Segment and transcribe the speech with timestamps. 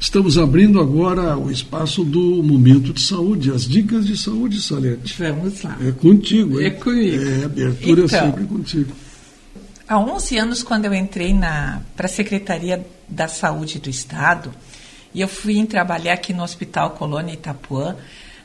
[0.00, 5.14] Estamos abrindo agora o espaço do Momento de Saúde, as dicas de saúde, Salete.
[5.18, 5.76] Vamos lá.
[5.84, 6.66] É contigo, hein?
[6.68, 7.28] É comigo.
[7.28, 8.92] É, abertura então, é sempre contigo.
[9.88, 11.34] Há 11 anos, quando eu entrei
[11.96, 14.52] para a Secretaria da Saúde do Estado,
[15.12, 17.96] e eu fui trabalhar aqui no Hospital Colônia Itapuã,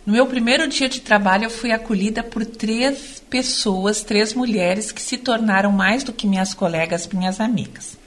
[0.05, 5.01] no meu primeiro dia de trabalho, eu fui acolhida por três pessoas, três mulheres que
[5.01, 8.02] se tornaram mais do que minhas colegas, minhas amigas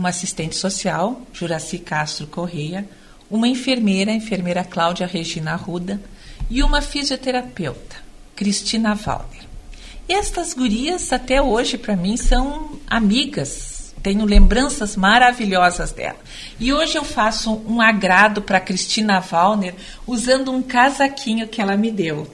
[0.00, 2.88] uma assistente social, Juraci Castro Correia,
[3.30, 6.00] uma enfermeira, a enfermeira Cláudia Regina Arruda,
[6.48, 7.96] e uma fisioterapeuta,
[8.34, 9.42] Cristina Valder.
[10.08, 13.94] Estas gurias, até hoje, para mim, são amigas.
[14.02, 16.18] Tenho lembranças maravilhosas dela.
[16.58, 19.74] E hoje eu faço um agrado para Cristina Valner
[20.06, 22.26] usando um casaquinho que ela me deu.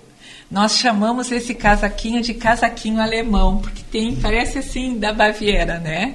[0.48, 6.14] Nós chamamos esse casaquinho de casaquinho alemão, porque tem, parece assim, da Baviera, né?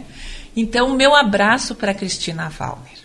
[0.56, 3.02] Então, meu abraço para Cristina Valmer.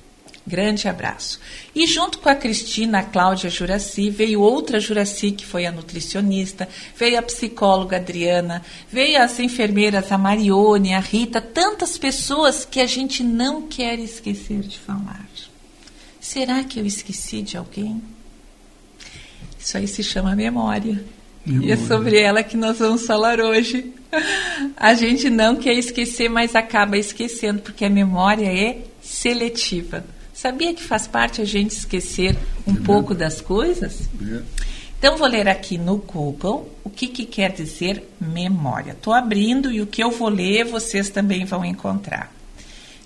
[0.47, 1.41] Grande abraço.
[1.75, 6.69] E junto com a Cristina, a Cláudia Juraci, veio outra Juraci, que foi a nutricionista,
[6.97, 12.87] veio a psicóloga Adriana, veio as enfermeiras, a Marione, a Rita, tantas pessoas que a
[12.87, 15.27] gente não quer esquecer de falar.
[16.21, 18.03] Será que eu esqueci de alguém?
[19.59, 21.05] Isso aí se chama memória.
[21.47, 23.95] E é sobre ela que nós vamos falar hoje.
[24.77, 30.05] A gente não quer esquecer, mas acaba esquecendo, porque a memória é seletiva.
[30.35, 32.37] Sabia que faz parte a gente esquecer
[32.67, 34.09] um é pouco das coisas?
[34.21, 34.43] É.
[34.99, 38.93] Então, vou ler aqui no Google o que, que quer dizer memória.
[38.93, 42.33] Estou abrindo e o que eu vou ler vocês também vão encontrar.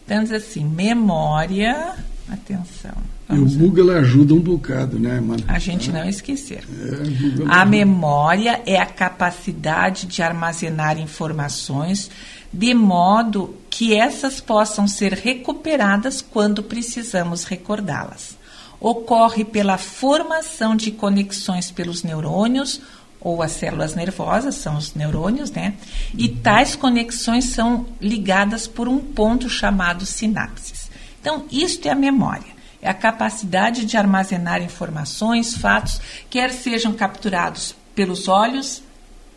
[0.05, 1.95] Então, diz assim: memória.
[2.29, 2.95] Atenção.
[3.33, 5.43] E o Google ajuda um bocado, né, mano?
[5.47, 6.65] A gente não esquecer.
[6.65, 12.11] É, a memória é a capacidade de armazenar informações
[12.53, 18.37] de modo que essas possam ser recuperadas quando precisamos recordá-las.
[18.81, 22.81] Ocorre pela formação de conexões pelos neurônios
[23.21, 25.75] ou as células nervosas, são os neurônios, né?
[26.17, 30.91] E tais conexões são ligadas por um ponto chamado sinapses.
[31.21, 37.75] Então, isto é a memória é a capacidade de armazenar informações, fatos, quer sejam capturados
[37.95, 38.83] pelos olhos,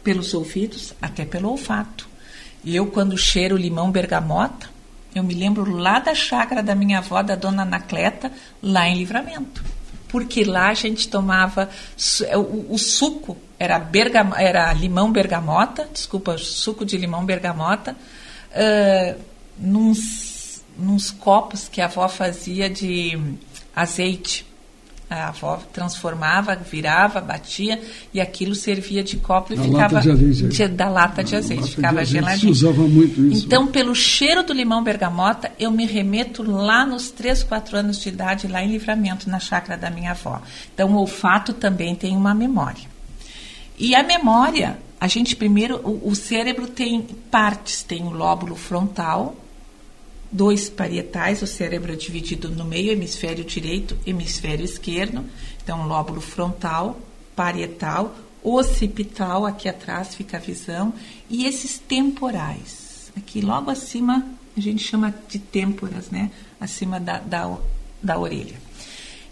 [0.03, 2.07] pelos ouvidos, até pelo olfato.
[2.65, 4.69] Eu, quando cheiro limão bergamota,
[5.13, 8.31] eu me lembro lá da chácara da minha avó, da dona Anacleta,
[8.61, 9.63] lá em Livramento.
[10.07, 11.69] Porque lá a gente tomava
[12.27, 17.95] é, o, o suco, era, bergam, era limão bergamota, desculpa, suco de limão bergamota,
[18.51, 19.19] uh,
[19.57, 19.93] num
[20.77, 23.19] nos copos que a avó fazia de
[23.75, 24.45] azeite.
[25.09, 27.79] A avó transformava, virava, batia
[28.11, 31.61] e aquilo servia de copo e da ficava lata de de, da lata de azeite,
[31.61, 32.55] lata ficava geladinho.
[32.55, 33.45] Se usava muito isso.
[33.45, 38.09] Então, pelo cheiro do limão bergamota, eu me remeto lá nos 3, 4 anos de
[38.09, 40.41] idade, lá em Livramento, na chácara da minha avó.
[40.73, 42.93] Então, o olfato também tem uma memória.
[43.77, 49.35] E a memória, a gente primeiro, o, o cérebro tem partes, tem o lóbulo frontal,
[50.33, 55.23] dois parietais, o cérebro é dividido no meio, hemisfério direito, hemisfério esquerdo,
[55.63, 56.99] então lóbulo frontal,
[57.35, 60.93] parietal, occipital, aqui atrás fica a visão,
[61.29, 63.11] e esses temporais.
[63.15, 64.25] Aqui logo acima
[64.57, 66.31] a gente chama de têmporas, né?
[66.59, 67.57] Acima da, da,
[68.01, 68.55] da orelha.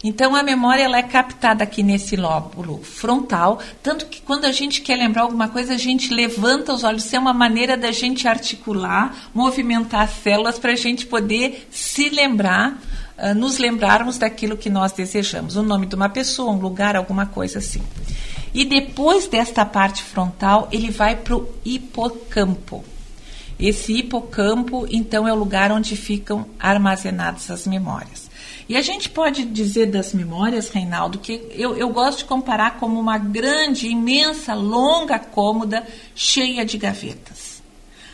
[0.04, 4.80] Então a memória ela é captada aqui nesse lóbulo frontal, tanto que quando a gente
[4.80, 7.04] quer lembrar alguma coisa, a gente levanta os olhos.
[7.04, 12.08] Isso é uma maneira da gente articular, movimentar as células para a gente poder se
[12.08, 12.82] lembrar,
[13.16, 15.54] uh, nos lembrarmos daquilo que nós desejamos.
[15.54, 17.82] O nome de uma pessoa, um lugar, alguma coisa assim.
[18.52, 22.84] E depois desta parte frontal, ele vai para o hipocampo.
[23.58, 28.30] Esse hipocampo, então, é o lugar onde ficam armazenadas as memórias.
[28.68, 32.98] E a gente pode dizer das memórias, Reinaldo, que eu, eu gosto de comparar como
[32.98, 37.62] uma grande, imensa, longa cômoda cheia de gavetas.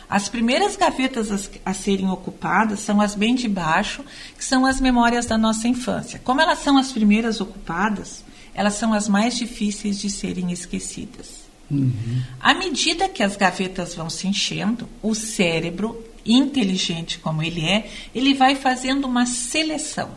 [0.09, 4.03] As primeiras gavetas a, serem ocupadas são as bem de baixo,
[4.35, 6.19] que são as memórias da nossa infância.
[6.23, 8.23] Como elas são as primeiras ocupadas,
[8.55, 11.48] elas são as mais difíceis de serem esquecidas.
[11.69, 12.21] Uhum.
[12.39, 18.33] À medida que as gavetas vão se enchendo, o cérebro, inteligente como ele é, ele
[18.33, 20.09] vai fazendo uma seleção.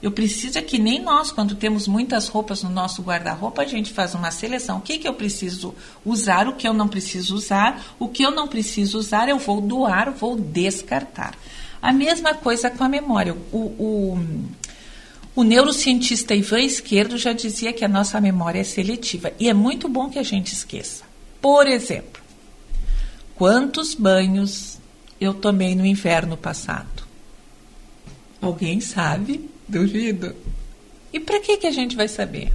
[0.00, 3.92] Eu preciso é que nem nós, quando temos muitas roupas no nosso guarda-roupa, a gente
[3.92, 4.78] faz uma seleção.
[4.78, 5.74] O que, que eu preciso
[6.04, 9.60] usar, o que eu não preciso usar, o que eu não preciso usar, eu vou
[9.60, 11.34] doar, vou descartar.
[11.82, 13.36] A mesma coisa com a memória.
[13.52, 14.24] O, o,
[15.34, 19.32] o neurocientista Ivan Esquerdo já dizia que a nossa memória é seletiva.
[19.38, 21.04] E é muito bom que a gente esqueça.
[21.40, 22.20] Por exemplo,
[23.34, 24.78] quantos banhos
[25.20, 27.04] eu tomei no inverno passado?
[28.40, 29.48] Alguém sabe?
[29.68, 30.34] Duvido.
[31.12, 32.52] E para que, que a gente vai saber?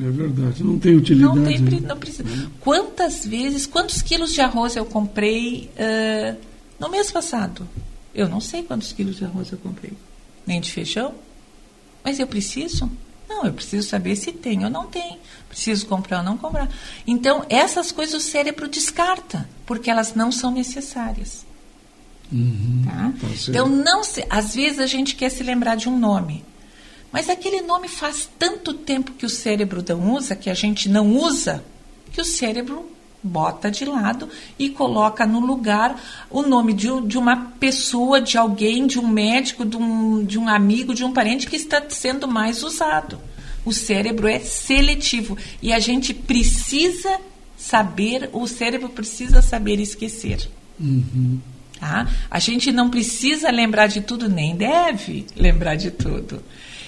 [0.00, 1.38] É verdade, não tem utilidade.
[1.38, 2.24] Não, tem, não precisa.
[2.60, 6.36] Quantas vezes, quantos quilos de arroz eu comprei uh,
[6.80, 7.68] no mês passado?
[8.14, 9.92] Eu não sei quantos quilos de arroz eu comprei.
[10.46, 11.14] Nem de feijão.
[12.04, 12.90] Mas eu preciso?
[13.26, 15.18] Não, eu preciso saber se tem ou não tem.
[15.48, 16.68] Preciso comprar ou não comprar.
[17.06, 21.46] Então, essas coisas o cérebro descarta, porque elas não são necessárias.
[22.30, 23.12] Uhum, tá?
[23.48, 26.44] Então, não se, às vezes a gente quer se lembrar de um nome.
[27.10, 31.12] Mas aquele nome faz tanto tempo que o cérebro não usa, que a gente não
[31.16, 31.64] usa,
[32.12, 32.90] que o cérebro
[33.24, 34.28] bota de lado
[34.58, 35.98] e coloca no lugar
[36.30, 40.46] o nome de, de uma pessoa, de alguém, de um médico, de um, de um
[40.46, 43.18] amigo, de um parente que está sendo mais usado.
[43.64, 47.18] O cérebro é seletivo e a gente precisa
[47.56, 50.46] saber, o cérebro precisa saber esquecer.
[50.78, 51.40] Uhum.
[51.80, 52.06] Tá?
[52.30, 56.42] A gente não precisa lembrar de tudo, nem deve lembrar de tudo.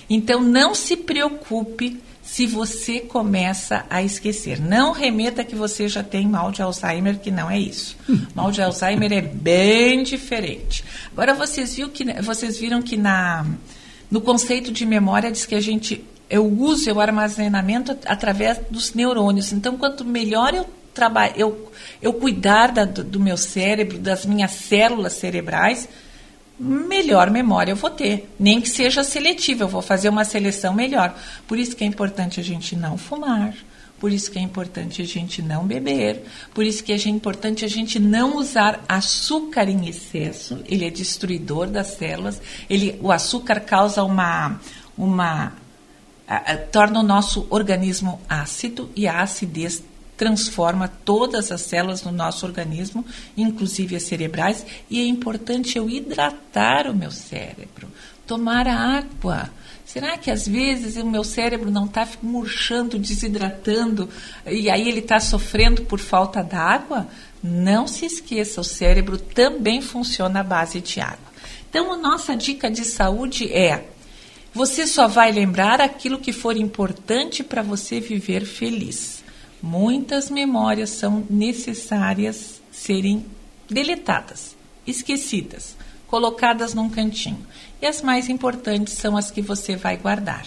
[0.08, 4.60] Então, não se preocupe se você começa a esquecer.
[4.60, 7.96] Não remeta que você já tem mal de Alzheimer, que não é isso.
[8.34, 10.84] Mal de Alzheimer é bem diferente.
[11.12, 13.46] Agora, vocês, viu que, vocês viram que na,
[14.10, 19.52] no conceito de memória diz que a gente eu uso o armazenamento através dos neurônios.
[19.52, 25.12] Então, quanto melhor eu trabalho, eu, eu cuidar da, do meu cérebro, das minhas células
[25.12, 25.88] cerebrais,
[26.58, 28.32] melhor memória eu vou ter.
[28.38, 31.14] Nem que seja seletiva, eu vou fazer uma seleção melhor.
[31.46, 33.54] Por isso que é importante a gente não fumar.
[33.98, 36.22] Por isso que é importante a gente não beber,
[36.52, 41.68] por isso que é importante a gente não usar açúcar em excesso, ele é destruidor
[41.68, 44.60] das células, ele, o açúcar causa uma,
[44.98, 45.54] uma
[46.28, 49.82] a, a, torna o nosso organismo ácido e a acidez
[50.16, 53.04] transforma todas as células no nosso organismo,
[53.36, 57.88] inclusive as cerebrais, e é importante eu hidratar o meu cérebro,
[58.26, 59.50] tomar água.
[59.84, 64.08] Será que às vezes o meu cérebro não está murchando, desidratando,
[64.46, 67.06] e aí ele está sofrendo por falta d'água?
[67.42, 71.26] Não se esqueça, o cérebro também funciona à base de água.
[71.70, 73.88] Então, a nossa dica de saúde é:
[74.52, 79.22] você só vai lembrar aquilo que for importante para você viver feliz.
[79.62, 83.24] Muitas memórias são necessárias serem
[83.68, 84.54] deletadas,
[84.86, 85.76] esquecidas,
[86.06, 87.44] colocadas num cantinho.
[87.80, 90.46] E as mais importantes são as que você vai guardar.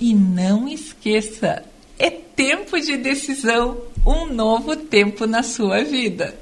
[0.00, 1.62] E não esqueça,
[1.98, 6.34] é tempo de decisão, um novo tempo na sua vida.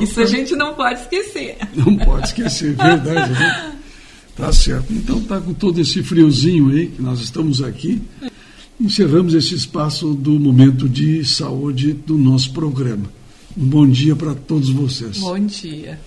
[0.00, 1.56] Isso a gente não pode esquecer.
[1.74, 3.32] Não pode esquecer, verdade.
[3.32, 3.72] Né?
[4.34, 4.90] Tá certo.
[4.90, 8.00] Então tá com todo esse friozinho aí, que nós estamos aqui
[8.82, 13.04] encerramos esse espaço do momento de saúde do nosso programa.
[13.56, 15.18] Um bom dia para todos vocês.
[15.18, 16.00] Bom dia.